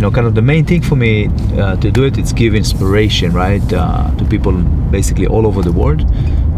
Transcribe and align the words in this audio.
you 0.00 0.06
know, 0.06 0.10
kind 0.10 0.26
of 0.26 0.34
the 0.34 0.40
main 0.40 0.64
thing 0.64 0.80
for 0.80 0.96
me 0.96 1.28
uh, 1.58 1.76
to 1.76 1.90
do 1.90 2.04
it 2.04 2.16
is 2.16 2.32
give 2.32 2.54
inspiration, 2.54 3.34
right, 3.34 3.60
uh, 3.74 4.10
to 4.16 4.24
people 4.24 4.52
basically 4.90 5.26
all 5.26 5.46
over 5.46 5.60
the 5.60 5.72
world 5.72 6.08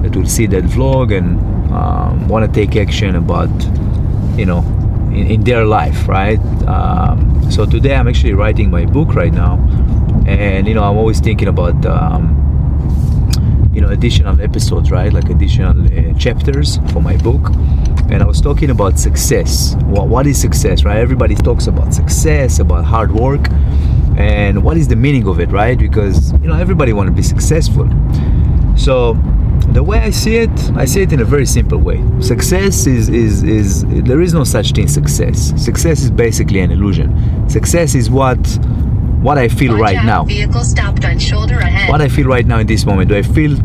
that 0.04 0.14
will 0.14 0.28
see 0.28 0.46
that 0.46 0.62
vlog 0.62 1.10
and 1.10 1.40
um, 1.72 2.28
want 2.28 2.46
to 2.46 2.52
take 2.52 2.76
action 2.76 3.16
about, 3.16 3.50
you 4.38 4.46
know, 4.46 4.60
in, 5.10 5.26
in 5.26 5.40
their 5.42 5.64
life, 5.64 6.06
right? 6.06 6.38
Um, 6.68 7.50
so 7.50 7.66
today 7.66 7.96
I'm 7.96 8.06
actually 8.06 8.34
writing 8.34 8.70
my 8.70 8.84
book 8.84 9.12
right 9.12 9.32
now, 9.32 9.54
and 10.24 10.68
you 10.68 10.74
know, 10.74 10.84
I'm 10.84 10.96
always 10.96 11.18
thinking 11.18 11.48
about. 11.48 11.84
Um, 11.84 12.38
you 13.72 13.80
know 13.80 13.88
additional 13.88 14.40
episodes 14.40 14.90
right? 14.90 15.12
Like 15.12 15.28
additional 15.30 15.74
uh, 15.86 16.14
chapters 16.18 16.78
for 16.92 17.00
my 17.00 17.16
book. 17.16 17.50
And 18.10 18.22
i 18.22 18.26
was 18.26 18.40
talking 18.40 18.70
about 18.70 18.98
success. 18.98 19.74
What, 19.84 20.08
what 20.08 20.26
is 20.26 20.40
success 20.40 20.84
right? 20.84 20.98
Everybody 20.98 21.34
talks 21.34 21.66
about 21.66 21.94
success 21.94 22.58
about 22.58 22.84
hard 22.84 23.12
work. 23.12 23.48
And 24.16 24.62
what 24.62 24.76
is 24.76 24.88
the 24.88 24.96
meaning 24.96 25.26
of 25.26 25.40
it 25.40 25.50
right? 25.50 25.78
Because 25.78 26.32
you 26.32 26.48
know 26.48 26.58
everybody 26.58 26.92
want 26.92 27.08
to 27.08 27.14
be 27.14 27.22
successful. 27.22 27.88
So 28.76 29.14
the 29.72 29.82
way 29.82 29.98
i 29.98 30.10
see 30.10 30.36
it 30.36 30.50
i 30.76 30.84
see 30.84 31.02
it 31.02 31.12
in 31.12 31.20
a 31.20 31.24
very 31.24 31.46
simple 31.46 31.78
way. 31.78 32.02
Success 32.20 32.86
is 32.86 33.08
is 33.08 33.42
is 33.42 33.84
there 34.04 34.20
is 34.20 34.34
no 34.34 34.44
such 34.44 34.72
thing 34.72 34.84
as 34.84 34.94
success. 34.94 35.52
Success 35.56 36.02
is 36.02 36.10
basically 36.10 36.60
an 36.60 36.70
illusion. 36.70 37.08
Success 37.48 37.94
is 37.94 38.10
what 38.10 38.38
what 39.22 39.38
I 39.38 39.48
feel 39.48 39.78
right 39.78 40.04
now. 40.04 40.24
Vehicle 40.24 40.64
stopped 40.64 41.04
on 41.04 41.18
shoulder 41.18 41.54
ahead. 41.54 41.88
What 41.88 42.00
I 42.00 42.08
feel 42.08 42.26
right 42.26 42.44
now 42.44 42.58
in 42.58 42.66
this 42.66 42.84
moment. 42.84 43.08
Do 43.08 43.16
I 43.16 43.22
feel 43.22 43.56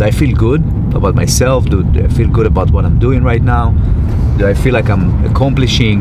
do 0.00 0.06
I 0.06 0.10
feel 0.10 0.34
good 0.34 0.62
about 0.94 1.14
myself? 1.14 1.66
Do, 1.66 1.82
do 1.84 2.02
I 2.02 2.08
feel 2.08 2.28
good 2.28 2.46
about 2.46 2.70
what 2.70 2.86
I'm 2.86 2.98
doing 2.98 3.22
right 3.22 3.42
now? 3.42 3.72
Do 4.38 4.46
I 4.46 4.54
feel 4.54 4.72
like 4.72 4.88
I'm 4.88 5.22
accomplishing 5.26 6.00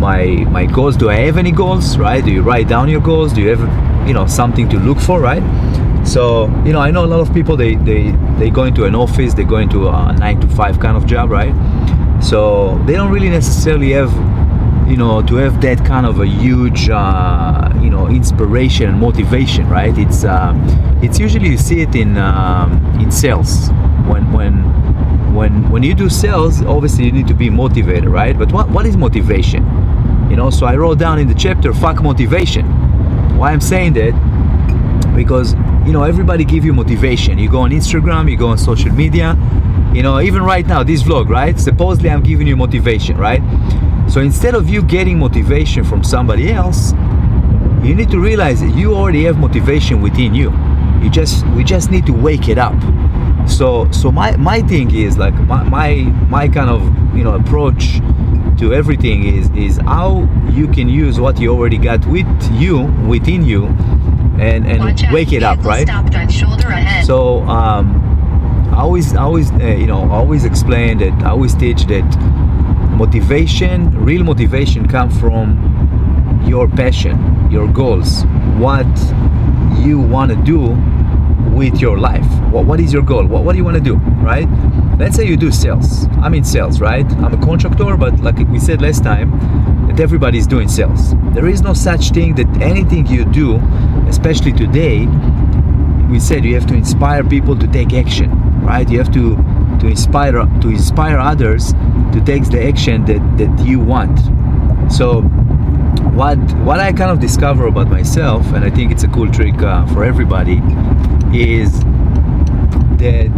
my 0.00 0.24
my 0.56 0.66
goals? 0.66 0.96
Do 0.96 1.08
I 1.10 1.14
have 1.26 1.36
any 1.36 1.52
goals? 1.52 1.96
Right? 1.96 2.24
Do 2.24 2.32
you 2.32 2.42
write 2.42 2.66
down 2.68 2.88
your 2.88 3.00
goals? 3.00 3.32
Do 3.32 3.40
you 3.40 3.50
have 3.54 4.08
you 4.08 4.14
know 4.14 4.26
something 4.26 4.68
to 4.70 4.78
look 4.80 4.98
for? 4.98 5.20
Right? 5.20 5.44
So 6.04 6.48
you 6.66 6.72
know, 6.72 6.80
I 6.80 6.90
know 6.90 7.04
a 7.04 7.10
lot 7.14 7.20
of 7.20 7.32
people 7.32 7.56
they 7.56 7.76
they 7.76 8.10
they 8.40 8.50
go 8.50 8.64
into 8.64 8.84
an 8.84 8.96
office, 8.96 9.34
they 9.34 9.44
go 9.44 9.58
into 9.58 9.88
a 9.88 10.12
nine 10.18 10.40
to 10.40 10.48
five 10.48 10.80
kind 10.80 10.96
of 10.96 11.06
job, 11.06 11.30
right? 11.30 11.54
So 12.20 12.82
they 12.86 12.94
don't 12.94 13.12
really 13.12 13.30
necessarily 13.30 13.92
have 13.92 14.10
you 14.90 14.96
know 14.96 15.22
to 15.22 15.36
have 15.36 15.60
that 15.60 15.84
kind 15.86 16.04
of 16.04 16.18
a 16.18 16.26
huge 16.26 16.90
uh, 16.90 17.70
you 17.80 17.90
know 17.90 18.08
inspiration 18.08 18.88
and 18.90 18.98
motivation 18.98 19.68
right? 19.68 19.96
It's 19.96 20.24
uh, 20.24 20.52
it's 21.00 21.18
usually 21.18 21.50
you 21.50 21.58
see 21.58 21.80
it 21.80 21.94
in 21.94 22.18
um, 22.18 22.72
in 23.00 23.12
sales. 23.12 23.68
When 24.10 24.32
when 24.32 24.54
when 25.32 25.70
when 25.70 25.84
you 25.84 25.94
do 25.94 26.10
sales 26.10 26.62
obviously 26.62 27.04
you 27.04 27.12
need 27.12 27.28
to 27.28 27.34
be 27.34 27.48
motivated 27.48 28.06
right? 28.06 28.36
But 28.36 28.52
what 28.52 28.68
what 28.68 28.84
is 28.84 28.96
motivation? 28.96 29.62
You 30.28 30.36
know 30.36 30.50
so 30.50 30.66
i 30.66 30.74
wrote 30.76 30.98
down 30.98 31.20
in 31.20 31.28
the 31.28 31.34
chapter 31.34 31.72
fuck 31.72 32.02
motivation. 32.02 32.66
Why 33.38 33.52
i'm 33.52 33.60
saying 33.60 33.92
that? 33.92 34.12
Because 35.14 35.54
you 35.86 35.92
know 35.92 36.02
everybody 36.02 36.44
give 36.44 36.64
you 36.64 36.72
motivation. 36.72 37.38
You 37.38 37.48
go 37.48 37.60
on 37.60 37.70
instagram 37.70 38.28
you 38.28 38.36
go 38.36 38.48
on 38.48 38.58
social 38.58 38.92
media. 38.92 39.36
You 39.94 40.02
know 40.02 40.20
even 40.20 40.42
right 40.42 40.66
now 40.66 40.82
this 40.82 41.04
vlog 41.04 41.28
right? 41.28 41.58
Supposedly 41.60 42.10
i'm 42.10 42.24
giving 42.24 42.48
you 42.48 42.56
motivation 42.56 43.16
right 43.16 43.42
so 44.10 44.20
instead 44.20 44.54
of 44.54 44.68
you 44.68 44.82
getting 44.82 45.18
motivation 45.18 45.84
from 45.84 46.02
somebody 46.02 46.52
else, 46.52 46.92
you 47.82 47.94
need 47.94 48.10
to 48.10 48.18
realize 48.18 48.60
that 48.60 48.74
you 48.74 48.94
already 48.94 49.24
have 49.24 49.38
motivation 49.38 50.02
within 50.02 50.34
you. 50.34 50.50
You 51.02 51.08
just 51.10 51.46
we 51.48 51.64
just 51.64 51.90
need 51.90 52.06
to 52.06 52.12
wake 52.12 52.48
it 52.48 52.58
up. 52.58 52.74
So 53.48 53.90
so 53.92 54.10
my 54.10 54.36
my 54.36 54.60
thing 54.62 54.94
is 54.94 55.16
like 55.16 55.34
my 55.34 55.62
my, 55.62 55.94
my 56.28 56.48
kind 56.48 56.68
of 56.70 56.82
you 57.16 57.24
know 57.24 57.34
approach 57.34 58.00
to 58.58 58.74
everything 58.74 59.24
is 59.24 59.48
is 59.50 59.78
how 59.78 60.28
you 60.50 60.66
can 60.68 60.88
use 60.88 61.18
what 61.18 61.40
you 61.40 61.50
already 61.54 61.78
got 61.78 62.04
with 62.06 62.26
you 62.52 62.82
within 63.08 63.44
you 63.44 63.66
and 64.38 64.66
and 64.66 64.80
Watch 64.80 65.04
out, 65.04 65.12
wake 65.14 65.32
it 65.32 65.42
up 65.42 65.64
right 65.64 65.86
Stopped 65.86 66.14
on 66.14 66.28
shoulder 66.28 66.68
ahead. 66.68 67.06
so 67.06 67.40
um, 67.44 67.96
I 68.72 68.82
always, 68.82 69.14
I 69.14 69.22
always, 69.22 69.50
uh, 69.52 69.56
you 69.58 69.86
know, 69.86 70.02
I 70.04 70.14
always 70.14 70.44
explain 70.44 70.98
that. 70.98 71.12
I 71.24 71.30
always 71.30 71.54
teach 71.54 71.84
that 71.86 72.04
motivation, 72.96 73.90
real 74.04 74.22
motivation, 74.24 74.86
comes 74.88 75.18
from 75.18 76.42
your 76.46 76.68
passion, 76.68 77.50
your 77.50 77.66
goals, 77.68 78.24
what 78.56 78.86
you 79.78 79.98
want 79.98 80.30
to 80.30 80.36
do 80.36 80.76
with 81.56 81.80
your 81.80 81.98
life. 81.98 82.26
What, 82.50 82.66
what 82.66 82.80
is 82.80 82.92
your 82.92 83.02
goal? 83.02 83.26
What, 83.26 83.44
what 83.44 83.52
do 83.52 83.58
you 83.58 83.64
want 83.64 83.76
to 83.76 83.82
do, 83.82 83.96
right? 84.22 84.48
Let's 84.98 85.16
say 85.16 85.26
you 85.26 85.36
do 85.36 85.50
sales. 85.50 86.06
I'm 86.22 86.34
in 86.34 86.44
sales, 86.44 86.80
right? 86.80 87.10
I'm 87.16 87.34
a 87.34 87.44
contractor, 87.44 87.96
but 87.96 88.20
like 88.20 88.38
we 88.48 88.58
said 88.58 88.82
last 88.82 89.02
time, 89.02 89.30
that 89.88 90.00
everybody 90.00 90.38
is 90.38 90.46
doing 90.46 90.68
sales. 90.68 91.14
There 91.34 91.46
is 91.46 91.62
no 91.62 91.74
such 91.74 92.10
thing 92.10 92.34
that 92.36 92.48
anything 92.60 93.06
you 93.06 93.24
do, 93.24 93.56
especially 94.08 94.52
today, 94.52 95.06
we 96.10 96.18
said 96.18 96.44
you 96.44 96.54
have 96.54 96.66
to 96.66 96.74
inspire 96.74 97.22
people 97.22 97.56
to 97.56 97.68
take 97.68 97.92
action 97.92 98.30
right 98.62 98.90
you 98.90 98.98
have 98.98 99.12
to 99.12 99.36
to 99.80 99.86
inspire 99.86 100.32
to 100.32 100.68
inspire 100.68 101.18
others 101.18 101.72
to 102.12 102.22
take 102.24 102.44
the 102.50 102.62
action 102.62 103.04
that 103.06 103.20
that 103.38 103.66
you 103.66 103.80
want. 103.80 104.18
So 104.92 105.22
what 106.14 106.38
what 106.64 106.80
i 106.80 106.92
kind 106.92 107.10
of 107.10 107.20
discover 107.20 107.66
about 107.66 107.88
myself 107.88 108.44
and 108.52 108.64
i 108.64 108.70
think 108.70 108.90
it's 108.90 109.04
a 109.04 109.08
cool 109.08 109.30
trick 109.30 109.54
uh, 109.62 109.86
for 109.88 110.02
everybody 110.02 110.56
is 111.32 111.80
that 112.98 113.30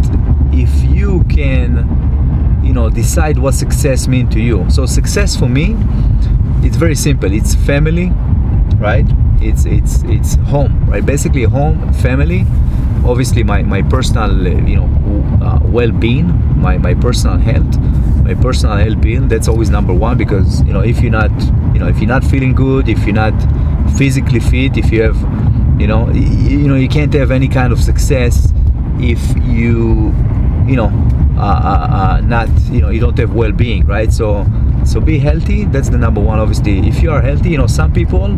if 0.51 0.83
you 0.91 1.23
can 1.25 1.87
you 2.63 2.73
know 2.73 2.89
decide 2.89 3.37
what 3.37 3.53
success 3.53 4.07
means 4.07 4.33
to 4.33 4.39
you. 4.39 4.65
So 4.69 4.85
success 4.85 5.35
for 5.35 5.49
me 5.49 5.75
it's 6.65 6.77
very 6.77 6.95
simple. 6.95 7.31
It's 7.31 7.55
family 7.55 8.11
right? 8.77 9.05
It's 9.41 9.65
it's 9.65 10.03
it's 10.03 10.35
home 10.35 10.89
right? 10.89 11.05
Basically 11.05 11.43
home 11.43 11.93
family 11.93 12.45
obviously 13.05 13.43
my 13.43 13.61
my 13.63 13.81
personal 13.81 14.31
uh, 14.47 14.49
you 14.67 14.75
know 14.75 14.89
uh, 15.45 15.59
well-being 15.63 16.27
my 16.59 16.77
my 16.77 16.93
personal 16.93 17.37
health 17.37 17.77
my 18.23 18.33
personal 18.35 18.77
well-being 18.77 19.27
that's 19.27 19.47
always 19.47 19.69
number 19.69 19.93
one 19.93 20.17
because 20.17 20.61
you 20.63 20.73
know 20.73 20.79
if 20.81 21.01
you're 21.01 21.11
not 21.11 21.31
you 21.73 21.79
know 21.79 21.87
if 21.87 21.97
you're 21.99 22.07
not 22.07 22.23
feeling 22.23 22.53
good 22.53 22.87
if 22.87 23.05
you're 23.05 23.15
not 23.15 23.33
physically 23.97 24.39
fit 24.39 24.77
if 24.77 24.91
you 24.91 25.01
have 25.01 25.17
you 25.79 25.87
know 25.87 26.03
y- 26.05 26.13
you 26.13 26.67
know 26.67 26.75
you 26.75 26.87
can't 26.87 27.13
have 27.13 27.31
any 27.31 27.47
kind 27.47 27.73
of 27.73 27.79
success 27.81 28.53
if 28.99 29.21
you 29.45 30.13
you 30.65 30.75
know 30.75 30.89
uh, 31.35 31.41
uh, 31.41 31.87
uh, 31.99 32.21
not 32.21 32.47
you 32.71 32.79
know 32.81 32.89
you 32.89 32.99
don't 32.99 33.17
have 33.17 33.33
well-being 33.33 33.85
right? 33.85 34.13
So 34.13 34.45
so 34.85 35.01
be 35.01 35.17
healthy 35.19 35.65
that's 35.65 35.89
the 35.89 35.97
number 35.97 36.21
one. 36.21 36.39
Obviously 36.39 36.87
if 36.87 37.01
you 37.01 37.11
are 37.11 37.21
healthy 37.21 37.49
you 37.49 37.57
know 37.57 37.67
some 37.67 37.91
people 37.91 38.37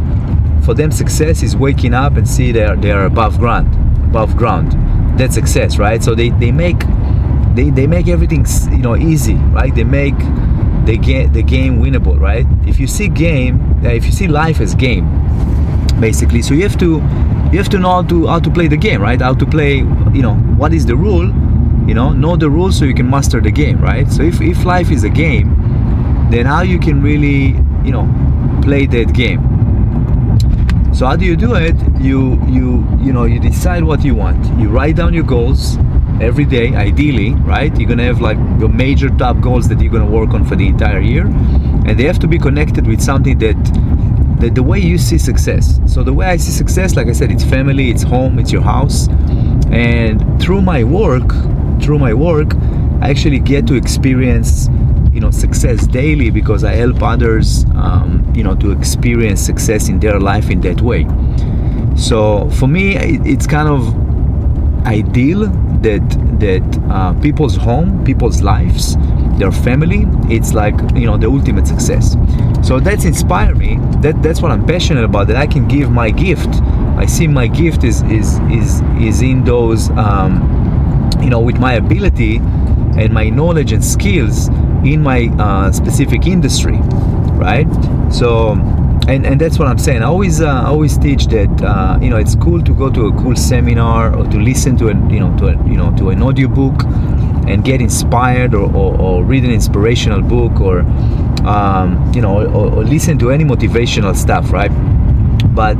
for 0.63 0.73
them 0.73 0.91
success 0.91 1.43
is 1.43 1.55
waking 1.55 1.93
up 1.93 2.15
and 2.17 2.27
see 2.27 2.51
they're 2.51 2.75
they're 2.75 3.05
above 3.05 3.37
ground 3.37 3.67
above 4.15 4.37
ground. 4.37 4.71
That's 5.19 5.35
success 5.35 5.77
right? 5.77 6.01
So 6.01 6.15
they 6.15 6.29
they 6.29 6.51
make 6.51 6.79
they, 7.55 7.69
they 7.69 7.87
make 7.87 8.07
everything 8.07 8.45
you 8.71 8.83
know 8.87 8.95
easy 8.95 9.35
right? 9.59 9.75
They 9.75 9.83
make 9.83 10.17
the 10.85 10.97
game 10.97 11.33
the 11.33 11.43
game 11.43 11.81
winnable 11.81 12.17
right? 12.19 12.45
If 12.65 12.79
you 12.79 12.87
see 12.87 13.09
game 13.09 13.55
uh, 13.83 13.89
if 13.89 14.05
you 14.05 14.11
see 14.13 14.27
life 14.27 14.61
as 14.61 14.73
game 14.73 15.05
basically 15.99 16.41
so 16.41 16.53
you 16.53 16.63
have 16.63 16.77
to 16.79 17.01
you 17.51 17.57
have 17.57 17.69
to 17.69 17.79
know 17.79 17.91
how 17.91 18.03
to 18.03 18.27
how 18.27 18.39
to 18.39 18.49
play 18.49 18.67
the 18.67 18.77
game 18.77 19.01
right? 19.01 19.21
How 19.21 19.33
to 19.33 19.45
play 19.45 19.77
you 20.17 20.21
know 20.21 20.35
what 20.61 20.73
is 20.73 20.85
the 20.85 20.95
rule 20.95 21.27
you 21.87 21.93
know 21.93 22.11
know 22.13 22.37
the 22.37 22.49
rules 22.49 22.79
so 22.79 22.85
you 22.85 22.93
can 22.93 23.09
master 23.09 23.41
the 23.41 23.51
game 23.51 23.81
right? 23.81 24.09
So 24.09 24.23
if, 24.23 24.39
if 24.39 24.63
life 24.63 24.91
is 24.91 25.03
a 25.03 25.09
game 25.09 25.49
then 26.31 26.45
how 26.45 26.61
you 26.61 26.79
can 26.79 27.01
really 27.01 27.59
you 27.83 27.91
know 27.91 28.07
play 28.63 28.85
that 28.87 29.13
game 29.13 29.54
so 30.95 31.05
how 31.05 31.17
do 31.17 31.25
you 31.25 31.35
do 31.35 31.55
it? 31.55 31.75
You 31.99 32.41
you 32.47 32.87
you 33.01 33.11
know 33.11 33.25
you 33.25 33.37
decide 33.37 33.83
what 33.83 34.05
you 34.05 34.15
want. 34.15 34.45
You 34.57 34.69
write 34.69 34.95
down 34.95 35.13
your 35.13 35.25
goals 35.25 35.77
every 36.21 36.45
day 36.45 36.73
ideally 36.73 37.33
right? 37.33 37.77
You're 37.77 37.89
gonna 37.89 38.05
have 38.05 38.21
like 38.21 38.37
your 38.61 38.69
major 38.69 39.09
top 39.09 39.41
goals 39.41 39.67
that 39.67 39.81
you're 39.81 39.91
gonna 39.91 40.09
work 40.09 40.29
on 40.29 40.45
for 40.45 40.55
the 40.55 40.67
entire 40.67 41.01
year. 41.01 41.25
And 41.85 41.99
they 41.99 42.05
have 42.05 42.19
to 42.19 42.29
be 42.29 42.39
connected 42.39 42.87
with 42.87 43.01
something 43.01 43.37
that 43.39 43.57
the, 44.39 44.49
the 44.49 44.63
way 44.63 44.79
you 44.79 44.97
see 44.97 45.17
success. 45.17 45.81
So 45.85 46.01
the 46.01 46.13
way 46.13 46.27
i 46.27 46.37
see 46.37 46.51
success 46.51 46.95
like 46.95 47.07
i 47.07 47.11
said 47.11 47.29
it's 47.29 47.43
family 47.43 47.89
it's 47.89 48.03
home 48.03 48.39
it's 48.39 48.53
your 48.53 48.61
house. 48.61 49.09
And 49.71 50.41
through 50.41 50.61
my 50.61 50.85
work 50.85 51.29
through 51.81 51.99
my 51.99 52.13
work 52.13 52.55
i 53.01 53.09
actually 53.09 53.39
get 53.39 53.67
to 53.67 53.75
experience 53.75 54.69
you 55.15 55.21
know 55.21 55.31
success 55.31 55.87
daily 55.87 56.29
because 56.29 56.65
i 56.65 56.73
help 56.73 57.01
others 57.01 57.65
um, 57.75 58.29
you 58.35 58.43
know 58.43 58.53
to 58.53 58.71
experience 58.71 59.39
success 59.41 59.87
in 59.87 59.99
their 59.99 60.19
life 60.19 60.49
in 60.49 60.59
that 60.61 60.81
way. 60.81 61.07
So 61.95 62.49
for 62.49 62.67
me 62.67 62.97
it's 62.97 63.47
kind 63.47 63.69
of 63.69 63.81
ideal 64.85 65.47
that 65.81 66.03
that 66.41 66.67
uh, 66.91 67.13
people's 67.21 67.55
home 67.55 68.03
people's 68.03 68.41
lives 68.41 68.97
their 69.39 69.51
family 69.51 70.05
it's 70.29 70.53
like 70.53 70.75
you 70.93 71.05
know 71.05 71.17
the 71.17 71.27
ultimate 71.27 71.65
success. 71.65 72.17
So 72.61 72.79
that's 72.81 73.05
inspired 73.05 73.57
me. 73.57 73.77
That 74.01 74.21
that's 74.21 74.41
what 74.41 74.51
i'm 74.51 74.65
passionate 74.65 75.05
about 75.05 75.27
that 75.27 75.37
i 75.37 75.47
can 75.47 75.65
give 75.67 75.89
my 75.91 76.11
gift. 76.11 76.49
I 76.97 77.05
see 77.05 77.27
my 77.27 77.47
gift 77.47 77.85
is 77.85 78.01
is 78.03 78.39
is 78.51 78.81
is 78.99 79.21
in 79.21 79.45
those 79.45 79.89
um, 79.91 80.33
you 81.21 81.29
know 81.29 81.39
with 81.39 81.57
my 81.57 81.73
ability 81.75 82.41
and 82.97 83.13
my 83.13 83.29
knowledge 83.29 83.71
and 83.71 83.83
skills 83.83 84.49
in 84.85 85.01
my 85.01 85.27
uh, 85.39 85.71
specific 85.71 86.27
industry 86.27 86.77
right 87.37 87.67
so 88.11 88.55
and 89.07 89.25
and 89.25 89.39
that's 89.39 89.59
what 89.59 89.67
I'm 89.67 89.77
saying. 89.77 90.01
I 90.01 90.05
always 90.05 90.41
uh, 90.41 90.63
always 90.65 90.97
teach 90.97 91.27
that 91.27 91.61
uh, 91.61 91.99
you 92.01 92.09
know 92.09 92.17
it's 92.17 92.35
cool 92.35 92.61
to 92.63 92.73
go 92.73 92.89
to 92.89 93.07
a 93.07 93.11
cool 93.21 93.35
seminar 93.35 94.15
or 94.15 94.25
to 94.25 94.37
listen 94.37 94.75
to 94.77 94.87
a 94.87 94.95
you 95.11 95.19
know 95.19 95.35
to 95.37 95.47
a 95.47 95.51
you 95.67 95.77
know 95.77 95.95
to 95.97 96.09
an 96.09 96.21
audio 96.21 96.47
book 96.47 96.83
and 97.47 97.63
get 97.63 97.81
inspired 97.81 98.55
or, 98.55 98.65
or, 98.75 98.99
or 98.99 99.23
read 99.23 99.43
an 99.43 99.51
inspirational 99.51 100.21
book 100.21 100.59
or 100.59 100.79
um, 101.45 102.11
you 102.15 102.21
know 102.21 102.47
or, 102.47 102.73
or 102.73 102.83
listen 102.83 103.19
to 103.19 103.31
any 103.31 103.43
motivational 103.43 104.15
stuff, 104.15 104.51
right? 104.51 104.71
But 105.53 105.79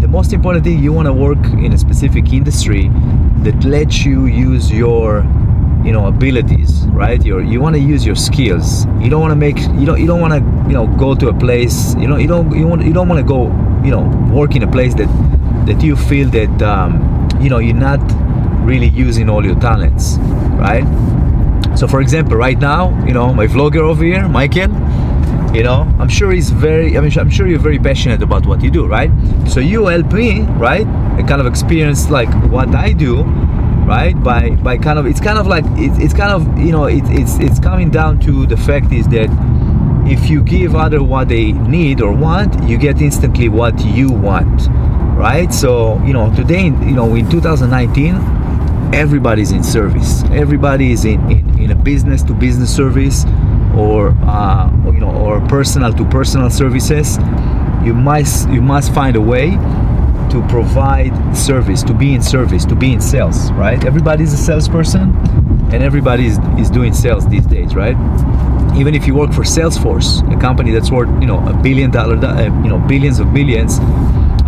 the 0.00 0.08
most 0.08 0.32
important 0.32 0.64
thing 0.64 0.82
you 0.82 0.92
want 0.92 1.06
to 1.06 1.12
work 1.12 1.42
in 1.64 1.72
a 1.72 1.78
specific 1.78 2.32
industry 2.32 2.90
that 3.44 3.62
lets 3.64 4.04
you 4.04 4.26
use 4.26 4.72
your 4.72 5.22
you 5.84 5.92
know 5.92 6.06
abilities 6.06 6.86
right? 6.88 7.24
Your 7.24 7.42
you 7.42 7.60
want 7.60 7.74
to 7.76 7.80
use 7.80 8.04
your 8.04 8.16
skills. 8.16 8.86
You 9.00 9.08
don't 9.08 9.20
want 9.20 9.32
to 9.32 9.36
make 9.36 9.58
you 9.58 9.86
don't 9.86 10.00
you 10.00 10.06
don't 10.06 10.20
want 10.20 10.34
to 10.34 10.40
you 10.68 10.74
know 10.74 10.86
go 10.98 11.14
to 11.14 11.28
a 11.28 11.34
place 11.34 11.94
you 11.96 12.06
know 12.06 12.16
you 12.16 12.28
don't 12.28 12.54
you 12.56 12.66
want 12.66 12.84
you 12.84 12.92
don't 12.92 13.08
want 13.08 13.18
to 13.18 13.26
go 13.26 13.44
you 13.84 13.90
know 13.90 14.02
work 14.32 14.54
in 14.54 14.62
a 14.62 14.70
place 14.70 14.94
that 14.94 15.08
that 15.66 15.82
you 15.82 15.96
feel 15.96 16.28
that 16.30 16.62
um, 16.62 17.28
you 17.40 17.48
know 17.48 17.58
you're 17.58 17.74
not 17.74 18.00
really 18.64 18.88
using 18.88 19.28
all 19.30 19.44
your 19.44 19.58
talents 19.58 20.16
right? 20.58 20.84
So 21.76 21.88
for 21.88 22.00
example 22.00 22.36
right 22.36 22.58
now 22.58 22.82
you 23.06 23.14
know 23.14 23.32
my 23.32 23.46
vlogger 23.46 23.80
over 23.80 24.04
here 24.04 24.28
michael 24.28 24.70
you 25.54 25.62
know 25.62 25.80
i'm 25.98 26.08
sure 26.08 26.30
he's 26.30 26.50
very 26.50 26.96
i 26.96 27.00
mean 27.00 27.10
i'm 27.18 27.30
sure 27.30 27.46
you're 27.48 27.58
very 27.58 27.78
passionate 27.78 28.22
about 28.22 28.44
what 28.46 28.62
you 28.62 28.70
do 28.70 28.86
right? 28.86 29.10
So 29.48 29.60
you 29.60 29.86
help 29.86 30.12
me 30.12 30.42
right? 30.68 30.86
And 30.86 31.26
kind 31.26 31.40
of 31.40 31.46
experience 31.46 32.10
like 32.10 32.32
what 32.50 32.74
i 32.74 32.92
do 32.92 33.24
right? 33.90 34.14
By 34.22 34.50
by 34.50 34.78
kind 34.78 35.00
of 35.00 35.06
it's 35.06 35.20
kind 35.20 35.36
of 35.36 35.48
like 35.48 35.64
it's, 35.70 35.98
it's 35.98 36.14
kind 36.14 36.30
of 36.30 36.42
you 36.56 36.70
know 36.70 36.84
it, 36.84 37.02
it's 37.06 37.38
it's 37.38 37.58
coming 37.58 37.90
down 37.90 38.20
to 38.20 38.46
the 38.46 38.56
fact 38.56 38.92
is 38.92 39.08
that 39.08 39.28
if 40.06 40.30
you 40.30 40.42
give 40.42 40.76
other 40.76 41.02
what 41.02 41.28
they 41.28 41.50
need 41.52 42.00
or 42.00 42.12
want 42.12 42.62
you 42.68 42.78
get 42.78 43.02
instantly 43.02 43.48
what 43.48 43.84
you 43.84 44.12
want 44.12 44.68
right? 45.18 45.52
So 45.52 46.00
you 46.04 46.12
know 46.12 46.32
today 46.36 46.66
you 46.66 46.96
know 46.98 47.16
in 47.16 47.28
2019 47.28 48.14
everybody's 48.94 49.50
in 49.50 49.64
service. 49.64 50.22
Everybody 50.30 50.92
is 50.92 51.04
in, 51.04 51.20
in, 51.28 51.58
in 51.58 51.70
a 51.72 51.74
business 51.74 52.22
to 52.24 52.32
business 52.32 52.74
service 52.74 53.24
or 53.76 54.10
uh, 54.22 54.70
you 54.86 55.00
know 55.00 55.10
or 55.10 55.40
personal 55.48 55.92
to 55.94 56.04
personal 56.04 56.48
services. 56.48 57.18
You 57.84 57.94
must 57.94 58.48
you 58.50 58.62
must 58.62 58.94
find 58.94 59.16
a 59.16 59.20
way 59.20 59.58
to 60.30 60.46
provide 60.48 61.12
service, 61.36 61.82
to 61.82 61.94
be 61.94 62.14
in 62.14 62.22
service, 62.22 62.64
to 62.64 62.74
be 62.74 62.92
in 62.92 63.00
sales, 63.00 63.50
right? 63.52 63.84
Everybody's 63.84 64.32
a 64.32 64.36
salesperson 64.36 65.14
and 65.72 65.82
everybody 65.82 66.26
is, 66.26 66.38
is 66.58 66.70
doing 66.70 66.92
sales 66.92 67.26
these 67.28 67.46
days, 67.46 67.74
right? 67.74 67.96
Even 68.76 68.94
if 68.94 69.06
you 69.06 69.14
work 69.14 69.32
for 69.32 69.42
Salesforce, 69.42 70.08
a 70.34 70.40
company 70.40 70.70
that's 70.70 70.90
worth, 70.90 71.08
you 71.20 71.26
know, 71.26 71.38
a 71.46 71.52
billion 71.52 71.90
dollar, 71.90 72.16
uh, 72.16 72.44
you 72.62 72.68
know, 72.68 72.78
billions 72.78 73.20
of 73.20 73.28
millions, 73.32 73.78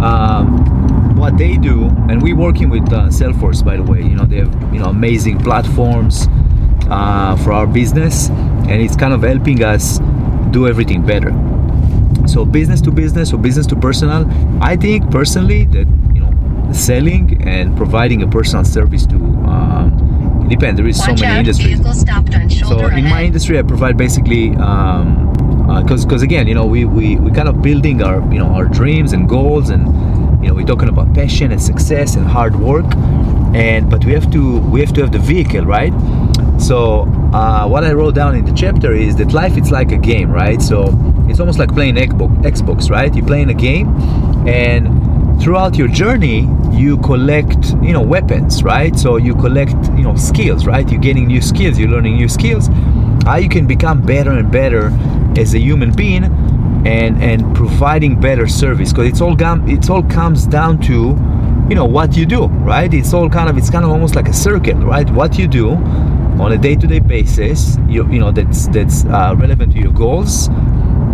um, 0.00 1.16
what 1.16 1.36
they 1.38 1.56
do, 1.56 1.86
and 2.08 2.22
we're 2.22 2.36
working 2.36 2.70
with 2.70 2.92
uh, 2.92 3.08
Salesforce, 3.08 3.64
by 3.64 3.76
the 3.76 3.82
way, 3.82 4.02
you 4.02 4.14
know, 4.14 4.24
they 4.24 4.38
have, 4.38 4.74
you 4.74 4.80
know, 4.80 4.86
amazing 4.86 5.38
platforms 5.38 6.26
uh, 6.90 7.36
for 7.44 7.52
our 7.52 7.66
business, 7.66 8.28
and 8.68 8.82
it's 8.82 8.96
kind 8.96 9.12
of 9.12 9.22
helping 9.22 9.62
us 9.62 9.98
do 10.50 10.66
everything 10.66 11.04
better 11.04 11.30
so 12.26 12.44
business 12.44 12.80
to 12.82 12.90
business 12.90 13.32
or 13.32 13.38
business 13.38 13.66
to 13.68 13.76
personal. 13.76 14.26
I 14.62 14.76
think 14.76 15.10
personally 15.10 15.64
that 15.66 15.86
you 16.14 16.20
know 16.20 16.72
selling 16.72 17.42
and 17.46 17.76
providing 17.76 18.22
a 18.22 18.26
personal 18.28 18.64
service 18.64 19.06
to 19.06 19.16
um, 19.16 20.46
depends. 20.48 20.78
There 20.78 20.86
is 20.88 20.98
Watch 20.98 21.18
so 21.18 21.24
many 21.24 21.26
out, 21.26 21.38
industries. 21.38 21.78
so 22.68 22.86
in 22.86 23.04
my 23.08 23.22
industry 23.24 23.58
i 23.58 23.62
provide 23.62 23.96
basically 23.96 24.54
um 24.56 25.28
because 25.82 26.04
because 26.04 26.22
again 26.22 26.46
you 26.46 26.54
know 26.54 26.66
we, 26.66 26.84
we 26.84 27.16
we 27.16 27.30
kind 27.30 27.48
of 27.48 27.62
building 27.62 28.02
our 28.02 28.20
you 28.32 28.38
know 28.38 28.48
our 28.48 28.66
dreams 28.66 29.12
and 29.12 29.28
goals 29.28 29.70
and 29.70 29.82
you 30.42 30.48
know 30.48 30.54
we're 30.54 30.66
talking 30.66 30.88
about 30.88 31.12
passion 31.14 31.50
and 31.52 31.62
success 31.62 32.14
and 32.16 32.26
hard 32.26 32.54
work 32.56 32.84
and 33.54 33.90
but 33.90 34.04
we 34.04 34.12
have 34.12 34.30
to 34.30 34.58
we 34.58 34.80
have 34.80 34.92
to 34.94 35.00
have 35.02 35.12
the 35.12 35.18
vehicle 35.18 35.64
right? 35.64 35.92
So 36.60 37.02
uh, 37.32 37.66
what 37.66 37.82
i 37.82 37.92
wrote 37.92 38.14
down 38.14 38.36
in 38.36 38.44
the 38.44 38.52
chapter 38.52 38.92
is 38.92 39.16
that 39.16 39.32
life 39.32 39.56
it's 39.56 39.70
like 39.70 39.92
a 39.92 39.96
game 39.96 40.30
right? 40.30 40.60
So 40.60 40.92
it's 41.28 41.40
almost 41.40 41.58
like 41.58 41.72
playing 41.72 41.96
xbox, 41.96 42.90
right? 42.90 43.14
You're 43.14 43.26
playing 43.26 43.50
a 43.50 43.54
game 43.54 43.88
and 44.46 45.40
throughout 45.42 45.76
your 45.76 45.88
journey 45.88 46.48
you 46.72 46.98
collect 46.98 47.72
you 47.82 47.92
know 47.92 48.02
weapons 48.02 48.62
right? 48.62 48.96
So 48.98 49.16
you 49.16 49.34
collect 49.34 49.74
you 49.96 50.04
know 50.04 50.16
skills 50.16 50.66
right? 50.66 50.90
You're 50.90 51.00
getting 51.00 51.26
new 51.26 51.42
skills 51.42 51.78
you're 51.78 51.90
learning 51.90 52.16
new 52.16 52.28
skills. 52.28 52.68
How 53.24 53.36
you 53.36 53.48
can 53.48 53.66
become 53.66 54.02
better 54.02 54.32
and 54.32 54.50
better 54.50 54.90
as 55.38 55.54
a 55.54 55.58
human 55.58 55.92
being 55.92 56.24
and 56.86 57.22
and 57.22 57.54
providing 57.54 58.18
better 58.18 58.46
service 58.46 58.92
because 58.92 59.08
it's 59.08 59.20
all 59.20 59.36
gum 59.36 59.68
it's 59.68 59.88
all 59.88 60.02
comes 60.02 60.46
down 60.46 60.80
to 60.80 61.14
you 61.72 61.76
know 61.76 61.86
what 61.86 62.14
you 62.14 62.26
do 62.26 62.48
right? 62.68 62.92
It's 62.92 63.14
all 63.14 63.30
kind 63.30 63.48
of 63.48 63.56
it's 63.56 63.70
kind 63.70 63.82
of 63.82 63.90
almost 63.90 64.14
like 64.14 64.28
a 64.28 64.32
circle 64.34 64.74
right? 64.74 65.08
What 65.08 65.38
you 65.38 65.48
do 65.48 65.70
on 66.44 66.52
a 66.52 66.58
day-to-day 66.58 66.98
basis 66.98 67.78
you 67.88 68.06
you 68.12 68.20
know 68.20 68.30
that's 68.30 68.68
that's 68.68 69.06
uh, 69.06 69.34
relevant 69.38 69.72
to 69.72 69.78
your 69.78 69.92
goals 69.92 70.48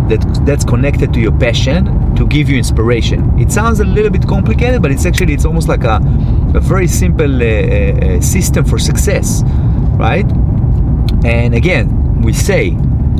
that 0.09 0.21
that's 0.45 0.65
connected 0.65 1.13
to 1.13 1.21
your 1.21 1.31
passion 1.31 1.85
to 2.17 2.27
give 2.27 2.49
you 2.49 2.57
inspiration. 2.57 3.39
It 3.39 3.53
sounds 3.53 3.79
a 3.79 3.85
little 3.85 4.11
bit 4.11 4.27
complicated 4.27 4.81
but 4.81 4.91
it's 4.91 5.05
actually 5.05 5.33
it's 5.33 5.45
almost 5.45 5.69
like 5.69 5.85
a, 5.85 6.01
a 6.53 6.59
very 6.59 6.87
simple 6.87 7.41
uh, 7.41 7.45
uh, 7.45 8.19
system 8.19 8.65
for 8.65 8.77
success 8.77 9.43
right? 9.95 10.29
And 11.23 11.55
again 11.55 12.21
we 12.21 12.33
say 12.33 12.71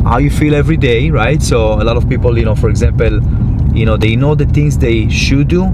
how 0.03 0.17
you 0.17 0.29
feel 0.29 0.55
every 0.55 0.75
day 0.75 1.09
right? 1.09 1.41
So 1.41 1.81
a 1.81 1.85
lot 1.85 1.95
of 1.95 2.09
people 2.09 2.37
you 2.37 2.43
know 2.43 2.55
for 2.55 2.69
example 2.69 3.21
you 3.73 3.85
know 3.85 3.95
they 3.95 4.17
know 4.17 4.35
the 4.35 4.47
things 4.47 4.77
they 4.77 5.07
should 5.07 5.47
do 5.47 5.71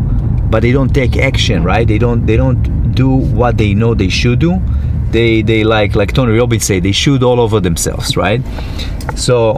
but 0.49 0.61
they 0.61 0.71
don't 0.71 0.93
take 0.93 1.17
action 1.17 1.63
right? 1.63 1.87
They 1.87 1.97
don't 1.97 2.25
they 2.25 2.37
don't 2.37 2.93
do 2.93 3.09
what 3.09 3.57
they 3.57 3.73
know 3.73 3.93
they 3.93 4.09
should 4.09 4.39
do. 4.39 4.61
They 5.11 5.41
they 5.41 5.63
like 5.63 5.95
like 5.95 6.13
tony 6.13 6.37
robbins 6.37 6.65
say 6.65 6.79
they 6.79 6.91
shoot 6.91 7.23
all 7.23 7.39
over 7.39 7.59
themselves 7.59 8.17
right? 8.17 8.41
So 9.15 9.53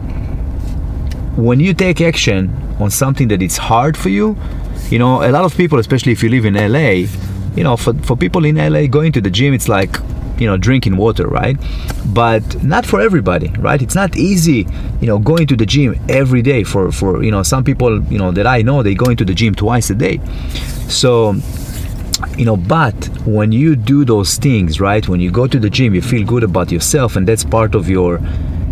when 1.36 1.60
you 1.60 1.74
take 1.74 2.02
action 2.02 2.52
on 2.80 2.92
something 2.92 3.28
that 3.30 3.42
is 3.42 3.58
hard 3.58 3.96
for 3.98 4.10
you 4.10 4.36
you 4.90 5.00
know 5.00 5.24
a 5.24 5.32
lot 5.32 5.46
of 5.46 5.56
people 5.56 5.80
especially 5.80 6.12
if 6.12 6.24
you 6.24 6.30
live 6.30 6.46
in 6.46 6.54
la 6.54 6.90
you 7.56 7.64
know 7.64 7.76
for, 7.78 7.94
for 8.04 8.16
people 8.16 8.46
in 8.46 8.56
la 8.56 8.86
going 8.88 9.12
to 9.12 9.22
the 9.22 9.30
gym 9.30 9.54
it's 9.54 9.68
like 9.68 9.98
you 10.40 10.46
know 10.46 10.58
drinking 10.58 10.98
water 10.98 11.28
right? 11.28 11.58
But 12.08 12.64
not 12.64 12.86
for 12.86 13.02
everybody 13.02 13.50
right? 13.60 13.82
It's 13.82 13.96
not 13.96 14.16
easy 14.16 14.68
you 15.02 15.08
know 15.08 15.20
going 15.20 15.48
to 15.48 15.56
the 15.56 15.66
gym 15.66 16.00
every 16.10 16.42
day 16.42 16.64
for 16.64 16.92
for 16.92 17.24
you 17.24 17.32
know 17.32 17.44
some 17.44 17.64
people 17.64 18.04
you 18.06 18.18
know 18.18 18.32
that 18.32 18.48
i 18.48 18.62
know 18.62 18.82
they 18.84 18.96
go 18.96 19.10
into 19.10 19.26
the 19.26 19.34
gym 19.34 19.54
twice 19.54 19.90
a 19.90 19.96
day 19.96 20.20
so 20.88 21.36
you 22.38 22.46
know 22.46 22.58
but 22.58 22.96
when 23.26 23.52
you 23.52 23.76
do 23.76 24.06
those 24.06 24.38
things 24.38 24.80
right 24.80 25.08
when 25.08 25.20
you 25.20 25.30
go 25.30 25.48
to 25.48 25.60
the 25.60 25.70
gym 25.70 25.94
you 25.94 26.02
feel 26.02 26.26
good 26.26 26.44
about 26.44 26.72
yourself 26.72 27.16
and 27.16 27.28
that's 27.28 27.44
part 27.44 27.76
of 27.76 27.90
your 27.90 28.20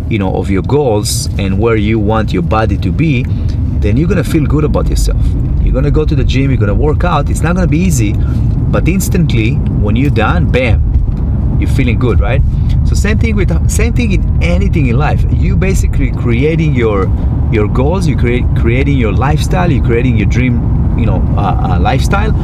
you 0.08 0.18
know 0.18 0.34
of 0.36 0.50
your 0.50 0.62
goals 0.62 1.26
and 1.38 1.58
where 1.58 1.76
you 1.76 1.98
want 1.98 2.32
your 2.32 2.42
body 2.42 2.76
to 2.78 2.90
be 2.90 3.24
then 3.80 3.96
you're 3.96 4.08
gonna 4.08 4.24
feel 4.24 4.44
good 4.46 4.64
about 4.64 4.88
yourself. 4.88 5.20
You're 5.62 5.74
gonna 5.74 5.90
go 5.90 6.04
to 6.04 6.16
the 6.16 6.24
gym 6.24 6.50
you're 6.50 6.58
gonna 6.58 6.74
work 6.74 7.04
out 7.04 7.28
it's 7.28 7.40
not 7.40 7.54
gonna 7.54 7.66
be 7.66 7.78
easy 7.78 8.14
but 8.70 8.88
instantly 8.88 9.54
when 9.54 9.96
you're 9.96 10.10
done 10.10 10.50
bam 10.50 11.58
you're 11.60 11.70
feeling 11.70 11.98
good 11.98 12.20
right? 12.20 12.40
So 12.86 12.94
same 12.94 13.18
thing 13.18 13.36
with 13.36 13.70
same 13.70 13.92
thing 13.94 14.12
in 14.12 14.42
anything 14.42 14.86
in 14.86 14.96
life. 14.96 15.24
You 15.32 15.56
basically 15.56 16.12
creating 16.12 16.74
your 16.74 17.06
your 17.52 17.68
goals 17.68 18.06
you 18.06 18.16
create 18.16 18.44
creating 18.56 18.96
your 18.96 19.12
lifestyle 19.12 19.70
you're 19.70 19.84
creating 19.84 20.16
your 20.16 20.26
dream 20.26 20.75
you 20.98 21.06
know 21.06 21.22
uh, 21.36 21.76
uh, 21.76 21.80
lifestyle 21.80 22.34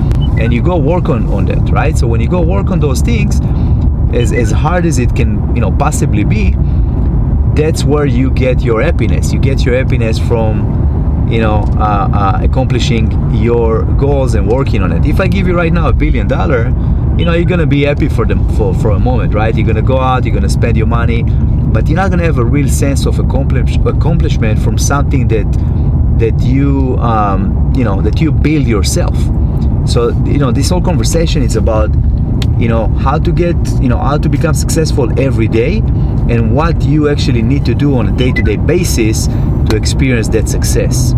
and 0.40 0.52
you 0.52 0.62
go 0.62 0.76
work 0.76 1.08
on 1.08 1.26
on 1.28 1.46
that 1.46 1.70
right? 1.70 1.96
So 1.96 2.06
when 2.06 2.20
you 2.20 2.28
go 2.28 2.40
work 2.40 2.70
on 2.70 2.80
those 2.80 3.00
things 3.00 3.40
as, 4.14 4.32
as 4.32 4.50
hard 4.50 4.86
as 4.86 4.98
it 4.98 5.14
can 5.14 5.54
you 5.54 5.60
know 5.60 5.70
possibly 5.72 6.24
be 6.24 6.54
that's 7.54 7.84
where 7.84 8.06
you 8.06 8.30
get 8.30 8.62
your 8.62 8.82
happiness. 8.82 9.32
You 9.32 9.38
get 9.38 9.64
your 9.64 9.76
happiness 9.76 10.18
from 10.18 11.28
you 11.30 11.40
know 11.40 11.64
uh, 11.76 12.08
uh, 12.12 12.40
accomplishing 12.42 13.10
your 13.34 13.82
goals 13.96 14.34
and 14.34 14.48
working 14.48 14.82
on 14.82 14.92
it. 14.92 15.06
If 15.06 15.20
i 15.20 15.28
give 15.28 15.46
you 15.46 15.54
right 15.54 15.72
now 15.72 15.88
a 15.88 15.92
billion 15.92 16.28
dollar 16.28 16.68
you 17.18 17.26
know 17.26 17.34
you're 17.34 17.48
gonna 17.48 17.66
be 17.66 17.82
happy 17.82 18.08
for 18.08 18.24
them 18.24 18.48
for, 18.56 18.74
for 18.74 18.90
a 18.90 18.98
moment 18.98 19.34
right? 19.34 19.54
You're 19.54 19.66
gonna 19.66 19.82
go 19.82 19.98
out 19.98 20.24
you're 20.24 20.34
gonna 20.34 20.48
spend 20.48 20.76
your 20.76 20.86
money 20.86 21.24
but 21.72 21.88
you're 21.88 21.96
not 21.96 22.10
gonna 22.10 22.24
have 22.24 22.38
a 22.38 22.44
real 22.44 22.68
sense 22.68 23.06
of 23.06 23.18
accomplish, 23.18 23.76
accomplishment 23.76 24.58
from 24.60 24.76
something 24.76 25.28
that 25.28 25.46
that 26.18 26.40
you 26.40 26.96
um, 26.98 27.72
you 27.76 27.84
know 27.84 28.00
that 28.02 28.20
you 28.20 28.32
build 28.32 28.66
yourself. 28.66 29.16
So 29.86 30.10
you 30.24 30.38
know 30.38 30.52
this 30.52 30.70
whole 30.70 30.82
conversation 30.82 31.42
is 31.42 31.56
about 31.56 31.90
you 32.58 32.68
know 32.68 32.86
how 32.88 33.18
to 33.18 33.32
get 33.32 33.56
you 33.80 33.88
know 33.88 33.98
how 33.98 34.18
to 34.18 34.28
become 34.28 34.54
successful 34.54 35.08
every 35.18 35.48
day 35.48 35.78
and 36.28 36.54
what 36.54 36.82
you 36.82 37.08
actually 37.08 37.42
need 37.42 37.64
to 37.64 37.74
do 37.74 37.96
on 37.96 38.08
a 38.08 38.16
day-to-day 38.16 38.56
basis 38.56 39.26
to 39.68 39.76
experience 39.76 40.28
that 40.28 40.48
success 40.48 41.14